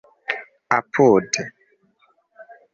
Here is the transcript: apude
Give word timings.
apude 0.79 1.43